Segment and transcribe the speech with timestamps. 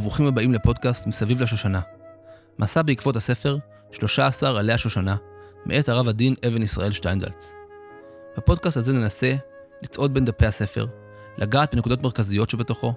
[0.00, 1.80] וברוכים הבאים לפודקאסט מסביב לשושנה.
[2.58, 3.58] מסע בעקבות הספר
[3.92, 5.16] 13 עלי השושנה,
[5.66, 7.52] מאת הרב הדין אבן ישראל שטיינדלץ.
[8.36, 9.34] בפודקאסט הזה ננסה
[9.82, 10.86] לצעוד בין דפי הספר,
[11.38, 12.94] לגעת בנקודות מרכזיות שבתוכו,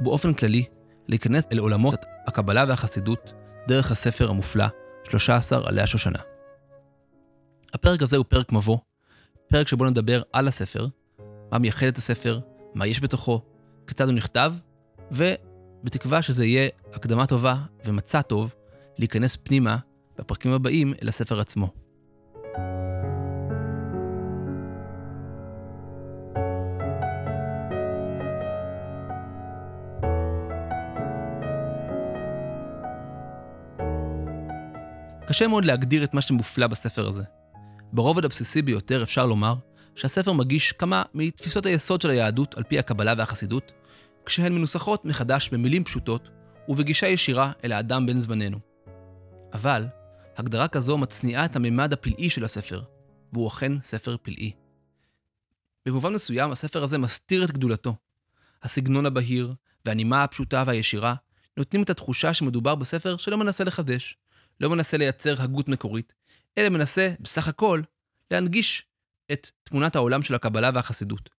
[0.00, 0.64] ובאופן כללי,
[1.08, 3.32] להיכנס אל עולמות הקבלה והחסידות
[3.68, 4.66] דרך הספר המופלא
[5.04, 6.18] 13 עלי השושנה.
[7.74, 8.78] הפרק הזה הוא פרק מבוא,
[9.48, 10.86] פרק שבו נדבר על הספר,
[11.52, 12.40] מה מייחד את הספר,
[12.74, 13.40] מה יש בתוכו,
[13.86, 14.52] כיצד הוא נכתב,
[15.82, 18.54] ובתקווה שזה יהיה הקדמה טובה ומצע טוב
[18.98, 19.76] להיכנס פנימה
[20.18, 21.70] בפרקים הבאים אל הספר עצמו.
[35.26, 37.22] קשה מאוד להגדיר את מה שמופלא בספר הזה.
[37.92, 39.54] ברובד הבסיסי ביותר אפשר לומר
[39.94, 43.72] שהספר מגיש כמה מתפיסות היסוד של היהדות על פי הקבלה והחסידות,
[44.26, 46.28] כשהן מנוסחות מחדש במילים פשוטות
[46.68, 48.58] ובגישה ישירה אל האדם בן זמננו.
[49.52, 49.86] אבל,
[50.36, 52.82] הגדרה כזו מצניעה את הממד הפלאי של הספר,
[53.32, 54.52] והוא אכן ספר פלאי.
[55.86, 57.96] במובן מסוים, הספר הזה מסתיר את גדולתו.
[58.62, 61.14] הסגנון הבהיר והנימה הפשוטה והישירה
[61.56, 64.16] נותנים את התחושה שמדובר בספר שלא מנסה לחדש,
[64.60, 66.12] לא מנסה לייצר הגות מקורית,
[66.58, 67.82] אלא מנסה, בסך הכל,
[68.30, 68.86] להנגיש
[69.32, 71.30] את תמונת העולם של הקבלה והחסידות.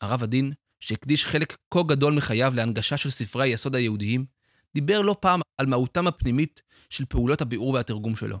[0.00, 4.26] הרב הדין, שהקדיש חלק כה גדול מחייו להנגשה של ספרי היסוד היהודיים,
[4.74, 8.38] דיבר לא פעם על מהותם הפנימית של פעולות הביאור והתרגום שלו.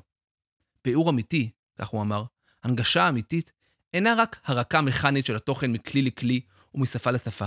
[0.84, 2.24] ביאור אמיתי, כך הוא אמר,
[2.64, 3.52] הנגשה אמיתית,
[3.94, 6.40] אינה רק הרקה מכנית של התוכן מכלי לכלי
[6.74, 7.46] ומשפה לשפה.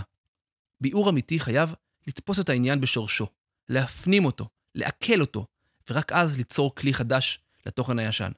[0.82, 1.74] ביאור אמיתי חייב
[2.08, 3.28] לתפוס את העניין בשורשו,
[3.70, 5.46] להפנים אותו, לעכל אותו,
[5.90, 8.32] ורק אז ליצור כלי חדש לתוכן הישן.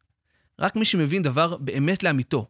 [0.59, 2.47] רק מי שמבין דבר באמת לאמיתו,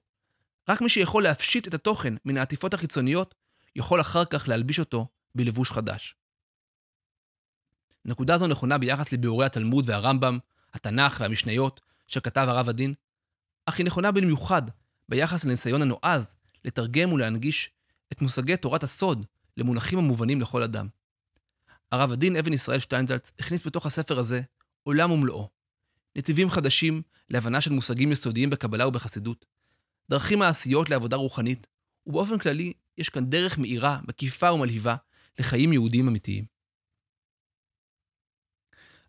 [0.70, 3.36] רק מי שיכול להפשיט את התוכן מן העטיפות החיצוניות,
[3.76, 6.16] יכול אחר כך להלביש אותו בלבוש חדש.
[8.06, 10.40] נקודה זו נכונה ביחס לביאורי התלמוד והרמב"ם,
[10.74, 12.94] התנ"ך והמשניות שכתב הרב הדין,
[13.66, 14.62] אך היא נכונה במיוחד
[15.10, 17.72] ביחס לניסיון הנועז לתרגם ולהנגיש
[18.12, 19.26] את מושגי תורת הסוד
[19.58, 20.88] למונחים המובנים לכל אדם.
[21.92, 24.42] הרב הדין אבן ישראל שטיינזלץ הכניס בתוך הספר הזה
[24.84, 25.50] עולם ומלואו.
[26.16, 29.46] נתיבים חדשים להבנה של מושגים יסודיים בקבלה ובחסידות,
[30.10, 31.68] דרכים מעשיות לעבודה רוחנית,
[32.08, 34.96] ובאופן כללי, יש כאן דרך מאירה, מקיפה ומלהיבה
[35.40, 36.46] לחיים יהודיים אמיתיים.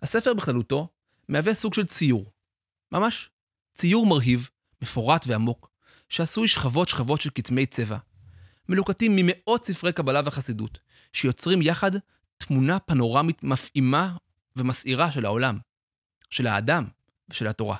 [0.02, 0.88] הספר בכללותו
[1.28, 2.32] מהווה סוג של ציור.
[2.92, 3.30] ממש
[3.74, 4.48] ציור מרהיב,
[4.82, 5.70] מפורט ועמוק,
[6.08, 7.98] שעשוי שכבות שכבות של כתמי צבע,
[8.68, 10.78] מלוקטים ממאות ספרי קבלה וחסידות,
[11.12, 11.90] שיוצרים יחד
[12.36, 14.16] תמונה פנורמית מפעימה
[14.56, 15.58] ומסעירה של העולם,
[16.30, 16.84] של האדם
[17.28, 17.76] ושל התורה.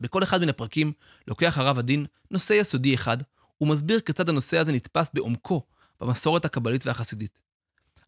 [0.00, 0.92] בכל אחד מן הפרקים
[1.26, 3.16] לוקח הרב הדין נושא יסודי אחד,
[3.62, 5.62] ומסביר כיצד הנושא הזה נתפס בעומקו
[6.00, 7.38] במסורת הקבלית והחסידית.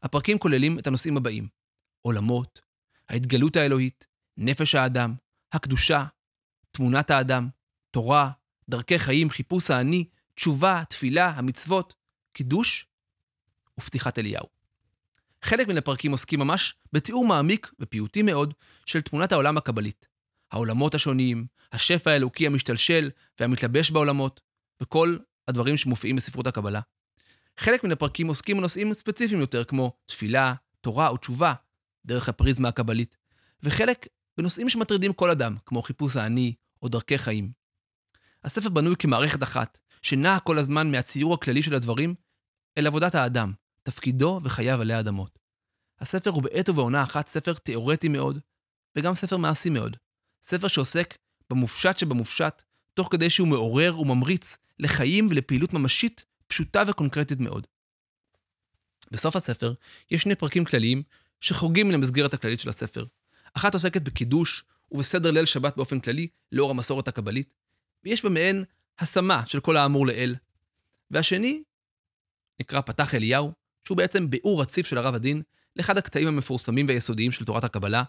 [0.03, 1.49] הפרקים כוללים את הנושאים הבאים
[2.03, 2.61] עולמות,
[3.09, 4.07] ההתגלות האלוהית,
[4.37, 5.15] נפש האדם,
[5.53, 6.05] הקדושה,
[6.71, 7.49] תמונת האדם,
[7.91, 8.31] תורה,
[8.69, 10.05] דרכי חיים, חיפוש האני,
[10.35, 11.95] תשובה, תפילה, המצוות,
[12.33, 12.87] קידוש
[13.79, 14.47] ופתיחת אליהו.
[15.43, 18.55] חלק מן הפרקים עוסקים ממש בתיאור מעמיק ופיוטי מאוד
[18.87, 20.07] של תמונת העולם הקבלית.
[20.53, 23.11] העולמות השונים, השפע האלוקי המשתלשל
[23.41, 24.41] והמתלבש בעולמות,
[24.81, 25.17] וכל
[25.49, 26.81] הדברים שמופיעים בספרות הקבלה.
[27.59, 31.55] חלק מן הפרקים עוסקים בנושאים ספציפיים יותר, כמו תפילה, תורה או תשובה,
[32.05, 33.17] דרך הפריזמה הקבלית,
[33.63, 34.07] וחלק
[34.39, 37.51] בנושאים שמטרידים כל אדם, כמו חיפוש האני או דרכי חיים.
[38.45, 42.15] הספר בנוי כמערכת אחת, שנעה כל הזמן מהציור הכללי של הדברים
[42.79, 43.53] אל עבודת האדם,
[43.83, 45.39] תפקידו וחייו עלי האדמות.
[46.01, 48.39] הספר הוא בעת ובעונה אחת ספר תיאורטי מאוד,
[48.97, 49.97] וגם ספר מעשי מאוד.
[50.43, 51.19] ספר שעוסק
[51.51, 52.63] במופשט שבמופשט,
[52.95, 57.67] תוך כדי שהוא מעורר וממריץ לחיים ולפעילות ממשית, פשוטה וקונקרטית מאוד.
[59.11, 59.75] בסוף הספר
[60.11, 61.03] יש שני פרקים כלליים
[61.41, 63.05] שחורגים מן המסגרת הכללית של הספר.
[63.55, 67.55] אחת עוסקת בקידוש ובסדר ליל שבת באופן כללי, לאור המסורת הקבלית,
[68.05, 68.65] ויש בה מעין
[68.99, 70.37] השמה של כל האמור לעיל.
[71.11, 71.63] והשני
[72.61, 73.53] נקרא פתח אליהו,
[73.85, 75.43] שהוא בעצם ביאור רציף של הרב הדין
[75.77, 78.03] לאחד הקטעים המפורסמים והיסודיים של תורת הקבלה,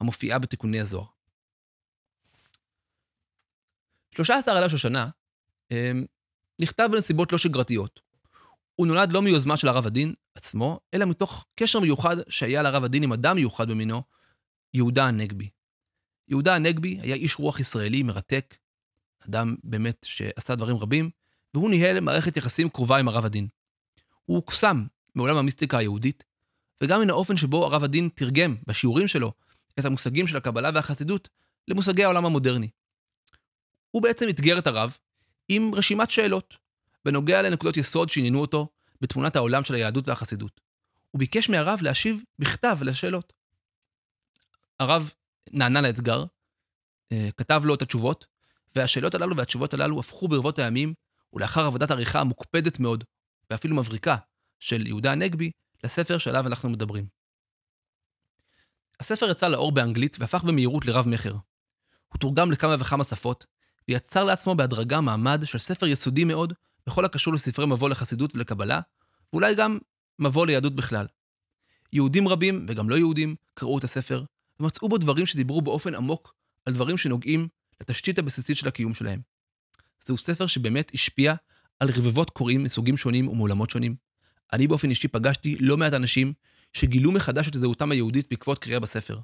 [0.00, 1.06] המופיעה בתיקוני הזוהר.
[4.14, 5.08] 13 עלי השושנה
[5.70, 6.04] אמ,
[6.60, 8.00] נכתב בנסיבות לא שגרתיות.
[8.74, 13.02] הוא נולד לא מיוזמה של הרב הדין עצמו, אלא מתוך קשר מיוחד שהיה לרב הדין
[13.02, 14.02] עם אדם מיוחד במינו,
[14.74, 15.48] יהודה הנגבי.
[16.28, 18.56] יהודה הנגבי היה איש רוח ישראלי מרתק,
[19.28, 21.10] אדם באמת שעשה דברים רבים,
[21.54, 23.48] והוא ניהל מערכת יחסים קרובה עם הרב הדין.
[24.24, 24.84] הוא הוקסם
[25.14, 26.24] מעולם המיסטיקה היהודית,
[26.82, 29.32] וגם מן האופן שבו הרב הדין תרגם בשיעורים שלו
[29.78, 31.28] את המושגים של הקבלה והחסידות
[31.68, 32.68] למושגי העולם המודרני.
[33.90, 34.96] הוא בעצם אתגר את הרב
[35.54, 36.56] עם רשימת שאלות
[37.04, 38.68] בנוגע לנקודות יסוד שעניינו אותו
[39.00, 40.60] בתמונת העולם של היהדות והחסידות.
[41.10, 43.32] הוא ביקש מהרב להשיב בכתב לשאלות.
[44.80, 45.12] הרב
[45.50, 46.24] נענה לאתגר,
[47.12, 48.26] אה, כתב לו את התשובות,
[48.76, 50.94] והשאלות הללו והתשובות הללו הפכו ברבות הימים,
[51.32, 53.04] ולאחר עבודת עריכה מוקפדת מאוד,
[53.50, 54.16] ואפילו מבריקה,
[54.60, 55.50] של יהודה הנגבי,
[55.84, 57.06] לספר שעליו אנחנו מדברים.
[59.00, 61.32] הספר יצא לאור באנגלית והפך במהירות לרב-מכר.
[62.08, 63.46] הוא תורגם לכמה וכמה שפות,
[63.92, 66.52] ויצר לעצמו בהדרגה מעמד של ספר יסודי מאוד
[66.86, 68.80] בכל הקשור לספרי מבוא לחסידות ולקבלה,
[69.32, 69.78] ואולי גם
[70.18, 71.06] מבוא ליהדות בכלל.
[71.92, 74.24] יהודים רבים, וגם לא יהודים, קראו את הספר,
[74.60, 76.34] ומצאו בו דברים שדיברו באופן עמוק
[76.66, 77.48] על דברים שנוגעים
[77.80, 79.20] לתשתית הבסיסית של הקיום שלהם.
[80.06, 81.34] זהו ספר שבאמת השפיע
[81.80, 83.94] על רבבות קוראים מסוגים שונים ומעולמות שונים.
[84.52, 86.32] אני באופן אישי פגשתי לא מעט אנשים
[86.72, 89.18] שגילו מחדש את זהותם היהודית בעקבות קריאה בספר.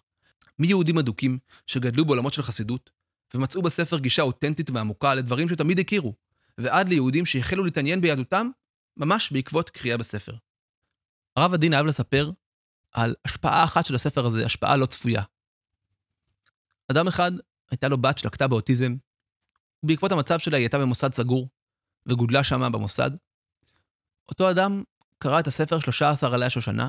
[0.59, 2.91] מיהודים אדוקים שגדלו בעולמות של חסידות,
[3.35, 6.15] ומצאו בספר גישה אותנטית ועמוקה לדברים שתמיד הכירו,
[6.59, 8.51] ועד ליהודים שהחלו להתעניין ביהדותם
[8.97, 10.35] ממש בעקבות קריאה בספר.
[11.37, 12.31] הרב הדין אהב לספר
[12.93, 15.23] על השפעה אחת של הספר הזה, השפעה לא צפויה.
[16.91, 17.33] אדם אחד,
[17.71, 18.97] הייתה לו בת שלקתה באוטיזם,
[19.83, 21.49] ובעקבות המצב שלה היא הייתה במוסד סגור,
[22.07, 23.11] וגודלה שמה במוסד.
[24.29, 24.83] אותו אדם
[25.19, 26.89] קרא את הספר 13 עלי השושנה,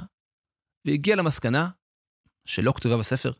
[0.85, 1.69] והגיע למסקנה,
[2.45, 3.31] שלא כתובה בספר,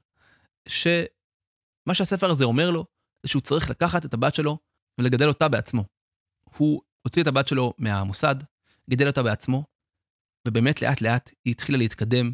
[1.89, 2.85] שמה שהספר הזה אומר לו,
[3.23, 4.57] זה שהוא צריך לקחת את הבת שלו
[4.97, 5.85] ולגדל אותה בעצמו.
[6.57, 8.35] הוא הוציא את הבת שלו מהמוסד,
[8.89, 9.65] גידל אותה בעצמו,
[10.47, 12.31] ובאמת לאט לאט היא התחילה להתקדם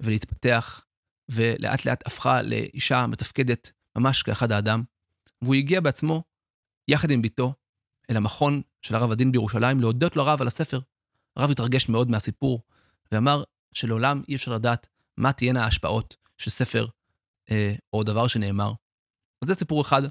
[0.00, 0.84] ולהתפתח,
[1.28, 4.82] ולאט לאט הפכה לאישה מתפקדת ממש כאחד האדם.
[5.42, 6.22] והוא הגיע בעצמו,
[6.88, 7.54] יחד עם בתו,
[8.10, 10.80] אל המכון של הרב הדין בירושלים, להודות לרב על הספר.
[11.36, 12.62] הרב התרגש מאוד מהסיפור,
[13.12, 16.86] ואמר שלעולם אי אפשר לדעת מה תהיינה ההשפעות של ספר
[17.50, 18.72] אה, או דבר שנאמר.
[19.46, 20.02] אז זה סיפור אחד,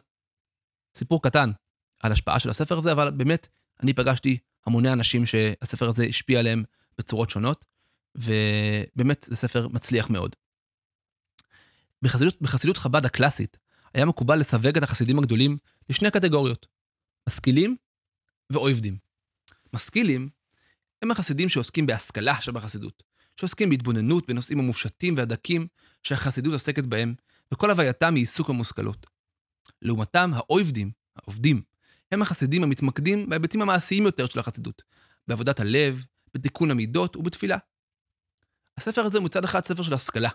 [0.96, 1.52] סיפור קטן
[2.00, 3.48] על השפעה של הספר הזה, אבל באמת,
[3.84, 6.64] אני פגשתי המוני אנשים שהספר הזה השפיע עליהם
[6.98, 7.66] בצורות שונות,
[8.16, 10.36] ובאמת זה ספר מצליח מאוד.
[12.02, 13.58] בחסידות, בחסידות חב"ד הקלאסית,
[13.94, 15.58] היה מקובל לסווג את החסידים הגדולים
[15.90, 16.68] לשני קטגוריות,
[17.28, 17.76] משכילים
[18.50, 18.98] ואויבדים.
[19.74, 20.30] משכילים
[21.02, 23.04] הם החסידים שעוסקים בהשכלה שבחסידות,
[23.38, 25.68] שעוסקים בהתבוננות בנושאים המופשטים והדקים
[26.04, 27.16] שהחסידות עוסקת בהם,
[27.54, 29.15] וכל הווייתם היא עיסוק במושכלות.
[29.82, 31.62] לעומתם, האויבדים, העובדים,
[32.12, 34.82] הם החסידים המתמקדים בהיבטים המעשיים יותר של החסידות,
[35.28, 37.58] בעבודת הלב, בתיקון המידות ובתפילה.
[38.78, 40.30] הספר הזה הוא מצד אחד ספר של השכלה,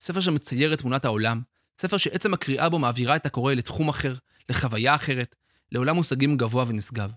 [0.00, 1.42] ספר שמצייר את תמונת העולם,
[1.78, 4.14] ספר שעצם הקריאה בו מעבירה את הקורא לתחום אחר,
[4.48, 5.36] לחוויה אחרת,
[5.72, 7.10] לעולם מושגים גבוה ונשגב.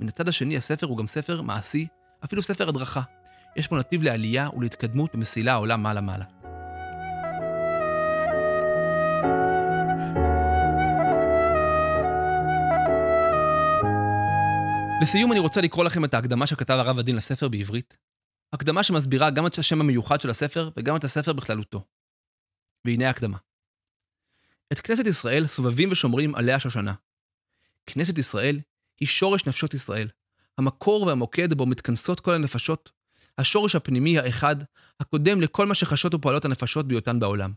[0.00, 1.86] מן הצד השני, הספר הוא גם ספר מעשי,
[2.24, 3.02] אפילו ספר הדרכה.
[3.56, 6.41] יש בו נתיב לעלייה ולהתקדמות במסילה העולם מעלה-מעלה.
[15.02, 17.96] לסיום אני רוצה לקרוא לכם את ההקדמה שכתב הרב הדין לספר בעברית.
[18.52, 21.84] הקדמה שמסבירה גם את השם המיוחד של הספר וגם את הספר בכללותו.
[22.84, 23.38] והנה ההקדמה.
[24.72, 26.94] את כנסת ישראל סובבים ושומרים עליה שושנה.
[27.86, 28.60] כנסת ישראל
[29.00, 30.08] היא שורש נפשות ישראל,
[30.58, 32.92] המקור והמוקד בו מתכנסות כל הנפשות,
[33.38, 34.56] השורש הפנימי האחד,
[35.00, 37.52] הקודם לכל מה שחשות ופועלות הנפשות בהיותן בעולם.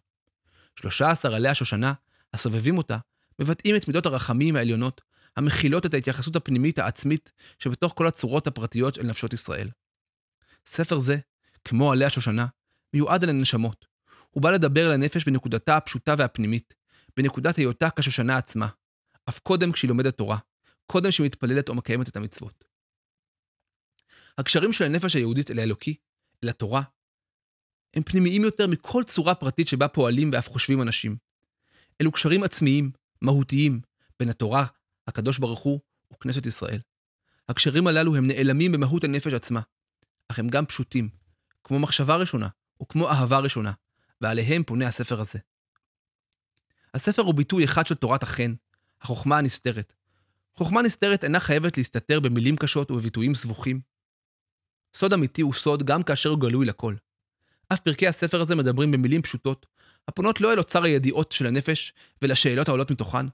[0.75, 1.93] שלושה עשר עלי השושנה,
[2.33, 2.97] הסובבים אותה,
[3.39, 5.01] מבטאים את מידות הרחמים העליונות,
[5.35, 9.69] המכילות את ההתייחסות הפנימית העצמית שבתוך כל הצורות הפרטיות של נפשות ישראל.
[10.67, 11.17] ספר זה,
[11.63, 12.45] כמו עלי השושנה,
[12.93, 13.85] מיועד על הנשמות.
[14.31, 16.73] הוא בא לדבר אל הנפש בנקודתה הפשוטה והפנימית,
[17.17, 18.67] בנקודת היותה כשושנה עצמה,
[19.29, 20.37] אף קודם כשהיא לומדת תורה,
[20.85, 22.63] קודם שהיא מתפללת או מקיימת את המצוות.
[24.37, 25.95] הקשרים של הנפש היהודית אל האלוקי,
[26.43, 26.81] אל התורה,
[27.93, 31.17] הם פנימיים יותר מכל צורה פרטית שבה פועלים ואף חושבים אנשים.
[32.01, 33.81] אלו קשרים עצמיים, מהותיים,
[34.19, 34.65] בין התורה,
[35.07, 35.79] הקדוש ברוך הוא
[36.13, 36.79] וכנסת ישראל.
[37.49, 39.61] הקשרים הללו הם נעלמים במהות הנפש עצמה,
[40.27, 41.09] אך הם גם פשוטים,
[41.63, 42.47] כמו מחשבה ראשונה,
[42.81, 43.71] וכמו אהבה ראשונה,
[44.21, 45.39] ועליהם פונה הספר הזה.
[46.93, 48.53] הספר הוא ביטוי אחד של תורת החן,
[49.01, 49.93] החוכמה הנסתרת.
[50.55, 53.81] חוכמה נסתרת אינה חייבת להסתתר במילים קשות ובביטויים סבוכים.
[54.93, 56.95] סוד אמיתי הוא סוד גם כאשר הוא גלוי לכל.
[57.73, 59.65] אף פרקי הספר הזה מדברים במילים פשוטות,
[60.07, 63.25] הפונות לא אל אוצר הידיעות של הנפש ולשאלות העולות מתוכן,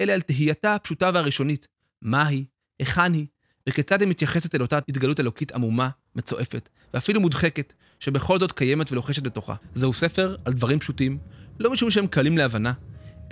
[0.00, 1.66] אלא אל תהייתה הפשוטה והראשונית,
[2.02, 2.44] מהי,
[2.78, 3.26] היכן היא,
[3.68, 9.22] וכיצד היא מתייחסת אל אותה התגלות אלוקית עמומה, מצועפת, ואפילו מודחקת, שבכל זאת קיימת ולוחשת
[9.22, 9.54] בתוכה.
[9.74, 11.18] זהו ספר על דברים פשוטים,
[11.58, 12.72] לא משום שהם קלים להבנה,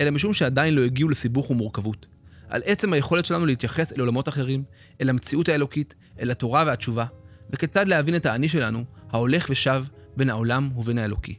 [0.01, 2.05] אלא משום שעדיין לא הגיעו לסיבוך ומורכבות.
[2.49, 4.63] על עצם היכולת שלנו להתייחס אל עולמות אחרים,
[5.01, 7.05] אל המציאות האלוקית, אל התורה והתשובה,
[7.49, 9.83] וכיצד להבין את האני שלנו, ההולך ושב
[10.17, 11.35] בין העולם ובין האלוקי.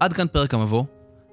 [0.00, 0.84] עד כאן פרק המבוא.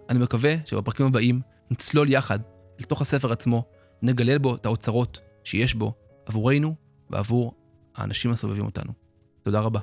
[0.09, 1.41] אני מקווה שבפרקים הבאים
[1.71, 2.39] נצלול יחד
[2.79, 3.63] אל תוך הספר עצמו,
[4.01, 5.93] נגלל בו את האוצרות שיש בו
[6.25, 6.75] עבורנו
[7.09, 7.53] ועבור
[7.95, 8.93] האנשים הסובבים אותנו.
[9.43, 9.79] תודה רבה.